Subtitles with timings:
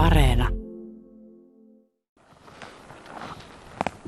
[0.00, 0.48] Areena.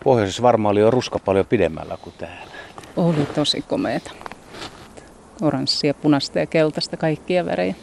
[0.04, 2.52] Pohjoisessa varmaan oli jo ruska paljon pidemmällä kuin täällä.
[2.96, 4.10] Oli tosi komeeta.
[5.42, 7.74] Oranssia, punaista ja keltaista, kaikkia värejä.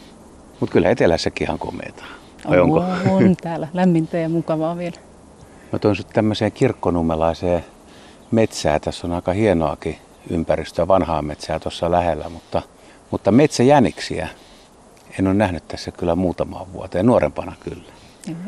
[0.60, 2.04] Mutta kyllä etelässäkin ihan komeeta.
[2.48, 2.84] Vai on, onko?
[3.10, 4.96] on täällä lämmintä ja mukavaa vielä.
[5.72, 7.64] Mä toin sut tämmöiseen kirkkonummelaiseen
[8.30, 8.80] metsään.
[8.80, 9.98] Tässä on aika hienoakin
[10.30, 12.62] ympäristöä, vanhaa metsää tuossa lähellä, mutta,
[13.10, 14.28] mutta metsäjäniksiä
[15.18, 17.99] en ole nähnyt tässä kyllä muutamaan vuoteen, nuorempana kyllä.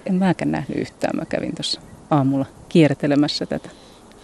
[0.07, 1.17] En mäkään nähnyt yhtään.
[1.17, 1.80] Mä kävin tuossa
[2.11, 3.71] aamulla kiertelemässä tätä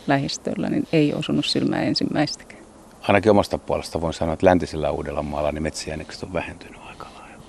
[0.06, 2.62] lähistöllä, niin ei osunut silmään ensimmäistäkään.
[3.01, 7.45] Ainakin omasta puolesta voin sanoa, että läntisellä Uudellamaalla niin metsäjänikset on vähentynyt aika lailla.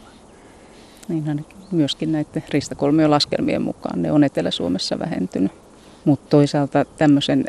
[1.08, 5.52] Niin ainakin myöskin näiden ristakolmion laskelmien mukaan ne on Etelä-Suomessa vähentynyt.
[6.06, 7.46] Mutta toisaalta tämmöisen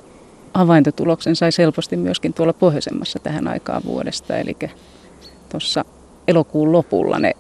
[0.55, 4.37] havaintotuloksen sai helposti myöskin tuolla pohjoisemmassa tähän aikaan vuodesta.
[4.37, 4.57] Eli
[5.49, 5.85] tuossa
[6.29, 7.33] elokuun lopulla ne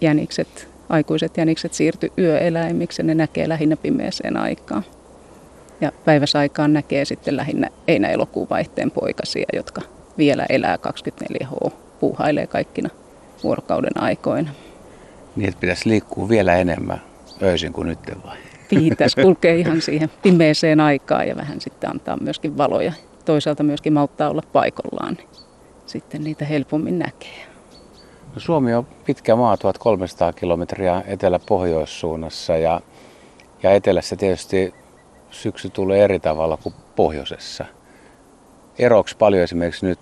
[0.00, 4.84] jänikset, aikuiset jänikset siirtyi yöeläimiksi ja ne näkee lähinnä pimeäseen aikaan.
[5.80, 9.82] Ja päiväsaikaan näkee sitten lähinnä einä elokuun vaihteen poikasia, jotka
[10.18, 12.90] vielä elää 24H, puuhailee kaikkina
[13.42, 14.50] vuorokauden aikoina.
[15.36, 17.02] Niin, että pitäisi liikkua vielä enemmän
[17.42, 18.36] öisin kuin nyt vai?
[18.68, 22.92] Pitäisi kulkea ihan siihen pimeeseen aikaan ja vähän sitten antaa myöskin valoja.
[23.24, 25.28] Toisaalta myöskin mauttaa olla paikallaan, niin
[25.86, 27.55] sitten niitä helpommin näkee.
[28.36, 32.80] Suomi on pitkä maa, 1300 kilometriä etelä-pohjoissuunnassa ja,
[33.62, 34.74] ja etelässä tietysti
[35.30, 37.64] syksy tulee eri tavalla kuin pohjoisessa.
[38.78, 39.98] Eroksi paljon esimerkiksi nyt,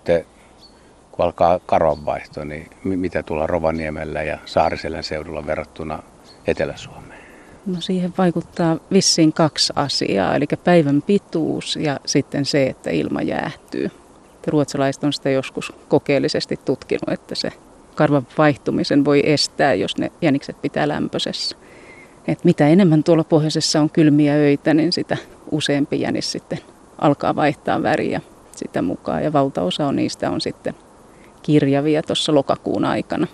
[1.12, 6.02] kun alkaa karvanvaihto, niin mitä tuolla Rovaniemellä ja Saariselän seudulla verrattuna
[6.46, 7.24] Etelä-Suomeen?
[7.66, 13.90] No siihen vaikuttaa vissiin kaksi asiaa, eli päivän pituus ja sitten se, että ilma jäähtyy.
[14.46, 17.52] Ruotsalaiset on sitä joskus kokeellisesti tutkinut, että se
[17.94, 21.56] karvan vaihtumisen voi estää, jos ne jänikset pitää lämpöisessä.
[22.28, 25.16] Et mitä enemmän tuolla pohjoisessa on kylmiä öitä, niin sitä
[25.50, 26.58] useampi jänis sitten
[26.98, 28.20] alkaa vaihtaa väriä
[28.56, 29.24] sitä mukaan.
[29.24, 30.74] Ja valtaosa on niistä on sitten
[31.42, 33.26] kirjavia tuossa lokakuun aikana.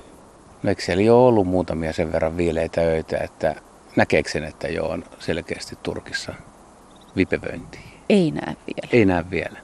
[0.63, 3.55] No eikö siellä jo ollut muutamia sen verran viileitä öitä, että
[3.97, 6.35] näkeekö sen, että jo on selkeästi Turkissa
[7.17, 7.81] vipevöintiä?
[8.09, 8.89] Ei näe vielä.
[8.93, 9.59] Ei näe vielä.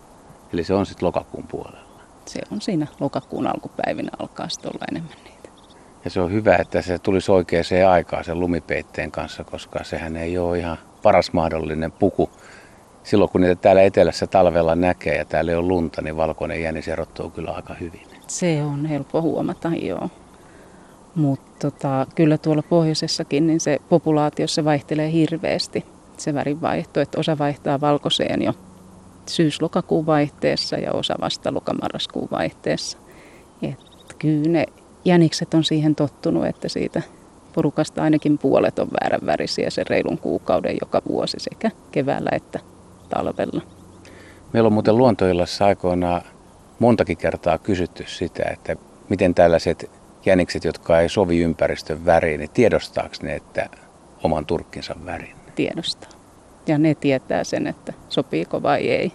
[0.52, 1.85] Eli se on sitten lokakuun puolella.
[2.26, 5.48] Se on siinä lokakuun alkupäivinä alkaa sitten olla enemmän niitä.
[6.04, 10.38] Ja se on hyvä, että se tulisi oikeaan aikaan sen lumipeitteen kanssa, koska sehän ei
[10.38, 12.30] ole ihan paras mahdollinen puku.
[13.02, 16.88] Silloin kun niitä täällä etelässä talvella näkee ja täällä ei ole lunta, niin valkoinen jänis
[16.88, 18.06] erottuu kyllä aika hyvin.
[18.26, 20.10] Se on helppo huomata, joo.
[21.14, 25.84] Mutta tota, kyllä tuolla pohjoisessakin niin se populaatiossa vaihtelee hirveästi
[26.16, 28.54] se värinvaihto, että osa vaihtaa valkoiseen jo
[29.28, 32.98] syys-lokakuun vaihteessa ja osa vasta lokamarraskuun vaihteessa.
[33.62, 33.78] Et
[34.18, 34.66] kyllä ne
[35.04, 37.02] jänikset on siihen tottunut, että siitä
[37.52, 42.60] porukasta ainakin puolet on väärän värisiä sen reilun kuukauden joka vuosi sekä keväällä että
[43.08, 43.62] talvella.
[44.52, 46.22] Meillä on muuten luontoillassa aikoinaan
[46.78, 48.76] montakin kertaa kysytty sitä, että
[49.08, 49.90] miten tällaiset
[50.26, 53.68] jänikset, jotka ei sovi ympäristön väriin, niin tiedostaako ne, että
[54.22, 55.36] oman turkkinsa värin?
[55.54, 56.15] Tiedostaa.
[56.66, 59.12] Ja ne tietää sen, että sopiiko vai ei.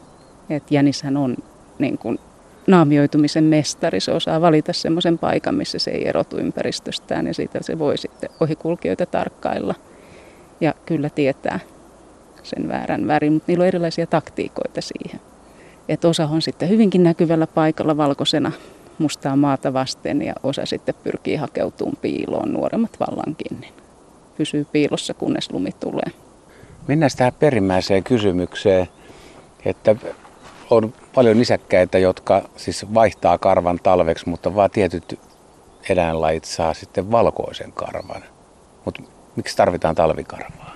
[0.50, 1.38] Et jänishän on
[1.80, 2.20] niin kuin
[2.68, 4.00] naamioitumisen mestari.
[4.00, 8.30] Se osaa valita semmoisen paikan, missä se ei erotu ympäristöstään ja siitä se voi sitten
[8.40, 9.76] ohikulkijoita tarkkailla.
[10.62, 11.60] Ja kyllä tietää
[12.44, 15.22] sen väärän värin, mutta niillä on erilaisia taktiikoita siihen.
[15.90, 18.52] Et osa on sitten hyvinkin näkyvällä paikalla valkoisena
[18.98, 23.60] mustaa maata vasten ja osa sitten pyrkii hakeutumaan piiloon nuoremmat vallankin.
[23.62, 23.74] Niin
[24.38, 26.12] pysyy piilossa, kunnes lumi tulee.
[26.88, 28.88] Mennään tähän perimmäiseen kysymykseen,
[29.66, 29.96] että
[30.70, 35.20] on paljon nisäkkäitä, jotka siis vaihtaa karvan talveksi, mutta vaan tietyt
[35.90, 38.24] eläinlajit saa sitten valkoisen karvan.
[38.86, 39.02] Mutta
[39.36, 40.76] miksi tarvitaan talvikarvaa?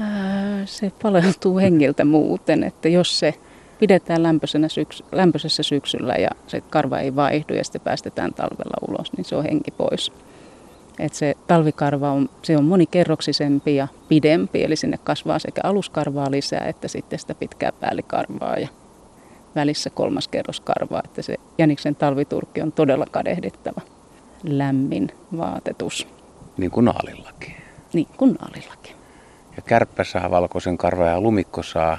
[0.00, 3.34] Ää, se paleltuu hengiltä muuten, että jos se
[3.78, 9.12] pidetään lämpöisenä syks- lämpöisessä syksyllä ja se karva ei vaihdu ja sitten päästetään talvella ulos,
[9.16, 10.12] niin se on henki pois.
[10.98, 16.64] Et se talvikarva on, se on monikerroksisempi ja pidempi, eli sinne kasvaa sekä aluskarvaa lisää
[16.66, 18.68] että sitten sitä pitkää päällikarvaa ja
[19.54, 23.80] välissä kolmas kerros karvaa, että se jäniksen talviturkki on todella kadehdittava
[24.42, 26.08] lämmin vaatetus.
[26.56, 27.54] Niin kuin naalillakin.
[27.92, 28.96] Niin kuin naalillakin.
[29.56, 31.98] Ja kärppä saa valkoisen karvan ja lumikko saa,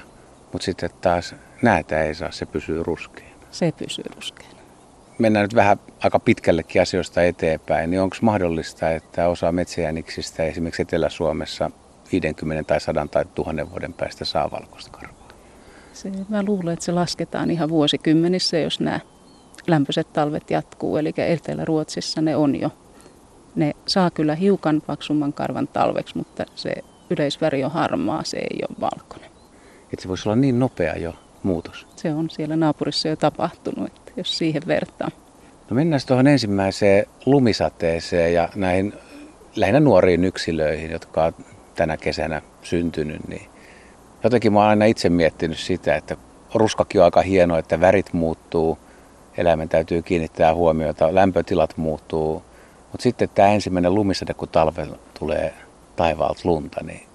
[0.52, 3.46] mutta sitten taas näätä ei saa, se pysyy ruskeana.
[3.52, 4.60] Se pysyy ruskeana.
[5.18, 11.72] Mennään nyt vähän aika pitkällekin asioista eteenpäin, niin onko mahdollista, että osa metsäjäniksistä esimerkiksi Etelä-Suomessa
[12.12, 15.28] 50 tai 100 tai 1000 vuoden päästä saa valkoista karvaa?
[15.94, 19.00] Se, mä luulen, että se lasketaan ihan vuosikymmenissä, jos nämä
[19.68, 20.98] lämpöiset talvet jatkuu.
[20.98, 22.72] Eli Etelä-Ruotsissa ne on jo
[23.56, 26.74] Ne saa kyllä hiukan paksumman karvan talveksi, mutta se
[27.10, 29.32] yleisväri on harmaa, se ei ole valkoinen.
[29.94, 31.14] Että se voisi olla niin nopea jo
[31.44, 31.88] muutos.
[31.96, 35.12] Se on siellä naapurissa jo tapahtunut, että jos siihen vertaa.
[35.70, 38.94] No mennään tuohon ensimmäiseen lumisateeseen ja näihin
[39.56, 41.34] lähinnä nuoriin yksilöihin, jotka
[41.76, 43.28] tänä kesänä syntynyt.
[43.28, 43.48] Niin
[44.24, 46.18] jotenkin mä oon aina itse miettinyt sitä, että
[46.54, 48.78] ruskakin on aika hieno, että värit muuttuu,
[49.38, 52.44] eläimen täytyy kiinnittää huomiota, lämpötilat muuttuu.
[52.92, 55.54] Mutta sitten tämä ensimmäinen lumisade, kun talvella tulee
[55.96, 57.08] taivaalta lunta, niin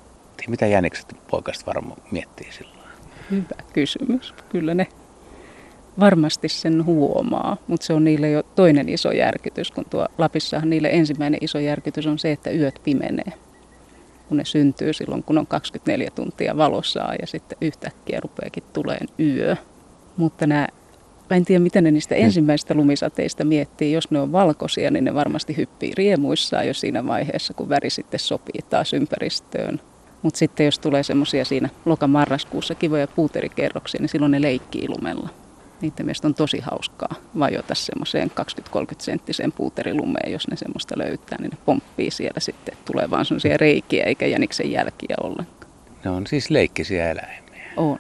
[0.49, 2.77] mitä jänikset poikasta varmaan miettii silloin?
[3.31, 4.35] Hyvä kysymys.
[4.49, 4.87] Kyllä ne
[6.01, 10.89] varmasti sen huomaa, mutta se on niille jo toinen iso järkytys, kun tuo Lapissahan niille
[10.89, 13.33] ensimmäinen iso järkytys on se, että yöt pimenee.
[14.29, 19.57] Kun ne syntyy silloin, kun on 24 tuntia valossa ja sitten yhtäkkiä rupeakin tulee yö.
[20.17, 20.69] Mutta nämä,
[21.31, 22.25] mä en tiedä miten ne niistä hmm.
[22.25, 23.93] ensimmäisistä lumisateista miettii.
[23.93, 28.21] Jos ne on valkoisia, niin ne varmasti hyppii riemuissaan jo siinä vaiheessa, kun väri sitten
[28.21, 29.81] sopii taas ympäristöön.
[30.23, 35.29] Mutta sitten jos tulee semmoisia siinä lokamarraskuussa kivoja puuterikerroksia, niin silloin ne leikkii lumella.
[35.81, 38.31] Niiden mielestä on tosi hauskaa vajota semmoiseen
[38.77, 42.77] 20-30 senttiseen puuterilumeen, jos ne semmoista löytää, niin ne pomppii siellä sitten.
[42.85, 45.73] Tulee vaan semmoisia reikiä eikä jäniksen jälkiä ollenkaan.
[46.05, 47.73] Ne on siis leikkisiä eläimiä.
[47.77, 47.99] On.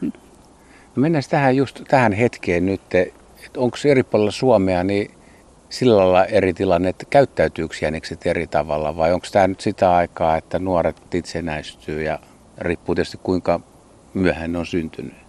[0.96, 5.10] No mennään tähän just tähän hetkeen nyt, että onko eri puolilla Suomea niin
[5.68, 10.36] sillä lailla eri tilanne, että käyttäytyykö jänikset eri tavalla vai onko tämä nyt sitä aikaa,
[10.36, 12.18] että nuoret itsenäistyy ja
[12.58, 13.60] riippuu tietysti kuinka
[14.14, 15.25] myöhään ne on syntynyt?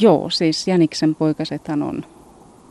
[0.00, 2.04] Joo, siis jäniksen poikasethan on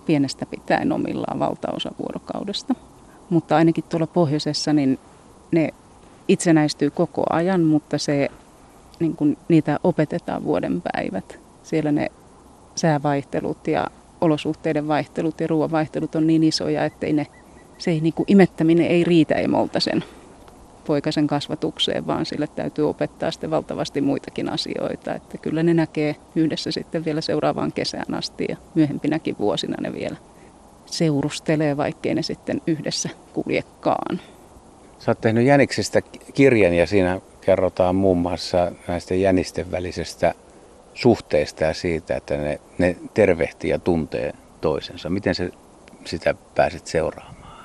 [0.05, 2.75] pienestä pitäen omillaan valtaosa vuorokaudesta.
[3.29, 4.99] Mutta ainakin tuolla pohjoisessa niin
[5.51, 5.69] ne
[6.27, 8.29] itsenäistyy koko ajan, mutta se,
[8.99, 11.39] niin kun niitä opetetaan vuoden päivät.
[11.63, 12.07] Siellä ne
[12.75, 13.87] säävaihtelut ja
[14.21, 17.27] olosuhteiden vaihtelut ja ruoan vaihtelut on niin isoja, että ne,
[17.77, 20.03] se ei, niin imettäminen ei riitä emolta sen
[20.87, 25.15] poikasen kasvatukseen, vaan sille täytyy opettaa sitten valtavasti muitakin asioita.
[25.15, 30.15] Että kyllä ne näkee yhdessä sitten vielä seuraavaan kesään asti ja myöhempinäkin vuosina ne vielä
[30.85, 34.19] seurustelee, vaikkei ne sitten yhdessä kuljekaan.
[34.99, 36.01] Sä oot tehnyt Jäniksestä
[36.33, 40.33] kirjan ja siinä kerrotaan muun muassa näistä jänisten välisestä
[40.93, 45.09] suhteista ja siitä, että ne, ne tervehtii ja tuntee toisensa.
[45.09, 45.51] Miten se,
[46.05, 47.57] sitä pääset seuraamaan?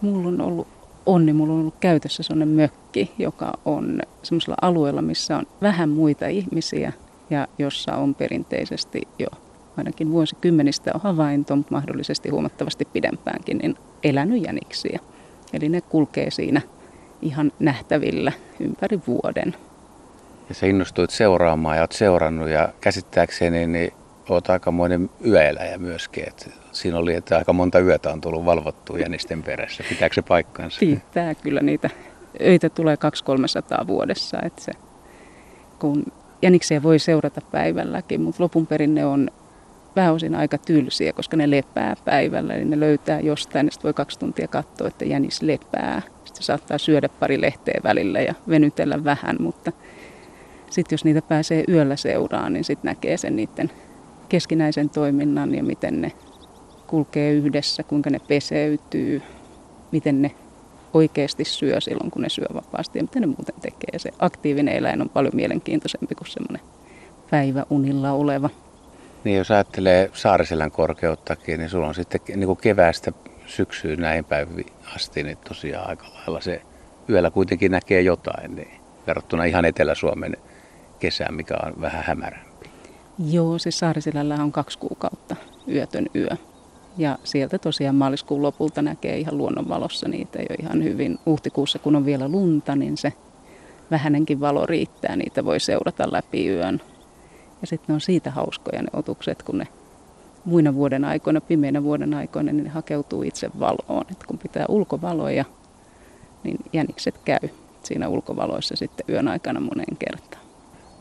[0.00, 0.75] Mulla on ollut
[1.06, 6.26] onni, mulla on ollut käytössä sellainen mökki, joka on semmoisella alueella, missä on vähän muita
[6.26, 6.92] ihmisiä
[7.30, 9.28] ja jossa on perinteisesti jo
[9.76, 13.74] ainakin vuosikymmenistä on havainto, mutta mahdollisesti huomattavasti pidempäänkin, niin
[14.04, 15.00] elänyt jäniksiä.
[15.52, 16.60] Eli ne kulkee siinä
[17.22, 19.56] ihan nähtävillä ympäri vuoden.
[20.48, 23.92] Ja sä innostuit seuraamaan ja oot seurannut ja käsittääkseni niin
[24.28, 26.24] oot aikamoinen yöeläjä myöskin.
[26.28, 29.84] Että siinä oli, että aika monta yötä on tullut valvottua jänisten perässä.
[29.88, 30.80] Pitääkö se paikkansa?
[30.80, 31.90] Pitää kyllä niitä.
[32.40, 32.96] Öitä tulee
[33.82, 34.38] 200-300 vuodessa.
[34.42, 34.72] Että se,
[35.78, 36.04] kun
[36.42, 39.30] jäniksiä voi seurata päivälläkin, mutta lopun perin ne on
[39.94, 42.54] pääosin aika tylsiä, koska ne lepää päivällä.
[42.54, 46.02] Eli ne löytää jostain, ja voi kaksi tuntia katsoa, että jänis lepää.
[46.24, 49.72] Sitten saattaa syödä pari lehteä välillä ja venytellä vähän, mutta
[50.70, 53.70] sitten jos niitä pääsee yöllä seuraan, niin sitten näkee sen niiden
[54.28, 56.12] keskinäisen toiminnan ja miten ne
[56.86, 59.22] kulkee yhdessä, kuinka ne peseytyy,
[59.92, 60.30] miten ne
[60.94, 63.98] oikeasti syö silloin, kun ne syö vapaasti ja miten ne muuten tekee.
[63.98, 66.60] Se aktiivinen eläin on paljon mielenkiintoisempi kuin semmoinen
[67.30, 68.50] päiväunilla oleva.
[69.24, 73.12] Niin jos ajattelee Saariselän korkeuttakin, niin sulla on sitten niin kuin keväästä
[73.46, 76.62] syksyyn näin päiviin asti, niin tosiaan aika lailla se
[77.08, 80.36] yöllä kuitenkin näkee jotain, niin verrattuna ihan Etelä-Suomen
[80.98, 82.45] kesään, mikä on vähän hämärämpi.
[83.18, 85.36] Joo, siis Saariselällä on kaksi kuukautta
[85.68, 86.28] yötön yö.
[86.98, 91.18] Ja sieltä tosiaan maaliskuun lopulta näkee ihan luonnonvalossa niitä jo ihan hyvin.
[91.26, 93.12] Huhtikuussa, kun on vielä lunta, niin se
[93.90, 95.16] vähänenkin valo riittää.
[95.16, 96.80] Niitä voi seurata läpi yön.
[97.60, 99.68] Ja sitten on siitä hauskoja ne otukset, kun ne
[100.44, 104.04] muina vuoden aikoina, pimeinä vuoden aikoina, niin ne hakeutuu itse valoon.
[104.10, 105.44] Et kun pitää ulkovaloja,
[106.44, 107.48] niin jänikset käy
[107.82, 110.42] siinä ulkovaloissa sitten yön aikana moneen kertaan.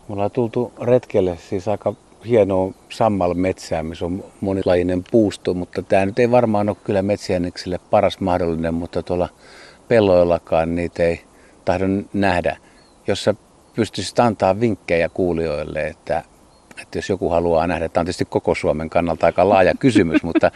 [0.08, 1.94] Me ollaan tultu retkelle siis aika
[2.28, 8.20] hienoa sammalmetsää, missä on monilajinen puusto, mutta tämä nyt ei varmaan ole kyllä metsiänikselle paras
[8.20, 9.30] mahdollinen, mutta tuolla
[9.88, 11.22] pelloillakaan niitä ei
[11.66, 12.58] tahdon nähdä.
[13.08, 13.36] Jos sä
[13.76, 16.24] pystyisit antaa vinkkejä kuulijoille, että,
[16.82, 20.52] että jos joku haluaa nähdä, tämä on tietysti koko Suomen kannalta aika laaja kysymys, mutta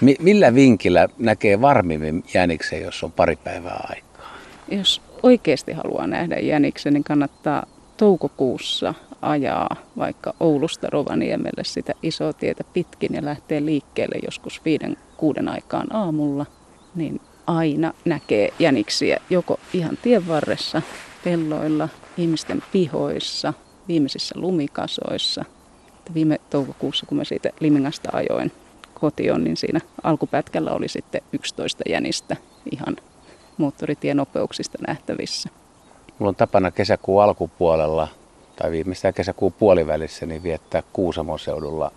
[0.00, 4.36] mi, millä vinkillä näkee varmimmin jäniksen, jos on pari päivää aikaa?
[4.68, 12.64] Jos oikeasti haluaa nähdä jäniksen, niin kannattaa toukokuussa ajaa vaikka Oulusta Rovaniemelle sitä isoa tietä
[12.72, 16.46] pitkin ja lähtee liikkeelle joskus viiden, kuuden aikaan aamulla,
[16.94, 20.82] niin aina näkee jäniksiä joko ihan tien varressa,
[21.24, 23.52] pelloilla, ihmisten pihoissa,
[23.88, 25.44] viimeisissä lumikasoissa.
[26.14, 28.52] Viime toukokuussa, kun mä siitä Limingasta ajoin
[28.94, 32.36] kotiin, niin siinä alkupätkällä oli sitten 11 jänistä
[32.72, 32.96] ihan
[33.58, 35.48] moottoritienopeuksista nähtävissä.
[36.18, 38.08] Mulla on tapana kesäkuun alkupuolella
[38.56, 41.92] tai viimeistään kesäkuun puolivälissä niin viettää Kuusamon seudulla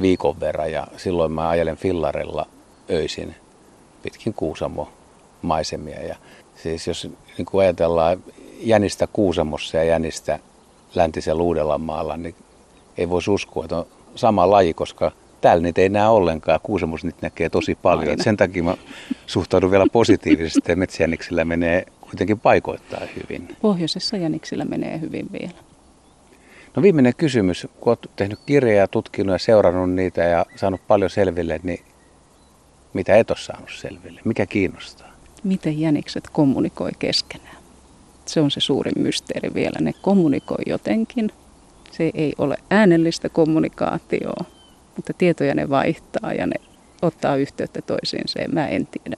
[0.00, 2.46] viikon verran ja silloin mä ajelen fillarella
[2.90, 3.34] öisin
[4.02, 4.88] pitkin Kuusamo
[5.42, 6.02] maisemia.
[6.02, 6.16] Ja
[6.62, 8.22] siis jos niin kuin ajatellaan
[8.60, 10.38] jänistä Kuusamossa ja jänistä
[10.94, 12.34] läntisen Luudellanmaalla, niin
[12.98, 16.60] ei voisi uskoa, että on sama laji, koska täällä niitä ei näe ollenkaan.
[16.62, 18.22] Kuusamossa niitä näkee tosi paljon.
[18.22, 18.76] Sen takia mä
[19.26, 23.56] suhtaudun vielä positiivisesti ja metsäjäniksillä menee kuitenkin paikoittaa hyvin.
[23.60, 25.58] Pohjoisessa jäniksillä menee hyvin vielä.
[26.76, 27.66] No viimeinen kysymys.
[27.80, 31.80] Kun olet tehnyt kirjaa ja tutkinut ja seurannut niitä ja saanut paljon selville, niin
[32.92, 34.20] mitä et ole saanut selville?
[34.24, 35.12] Mikä kiinnostaa?
[35.44, 37.56] Miten jänikset kommunikoi keskenään?
[38.26, 39.78] Se on se suurin mysteeri vielä.
[39.80, 41.32] Ne kommunikoi jotenkin.
[41.90, 44.44] Se ei ole äänellistä kommunikaatioa,
[44.96, 46.56] mutta tietoja ne vaihtaa ja ne
[47.02, 48.40] ottaa yhteyttä toisiinsa.
[48.52, 49.16] Mä en tiedä